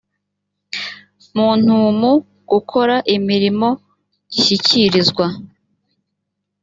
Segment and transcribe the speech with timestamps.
[1.35, 2.11] muntumu
[2.51, 3.69] gukora imirimo
[4.31, 5.25] gishyikirizwa